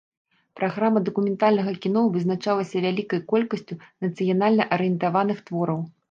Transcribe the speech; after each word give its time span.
Праграма 0.59 0.99
дакументальнага 1.09 1.73
кіно 1.83 2.01
вызначалася 2.15 2.81
вялікай 2.85 3.21
колькасцю 3.33 3.77
нацыянальна 4.07 4.63
арыентаваных 4.79 5.43
твораў. 5.51 5.79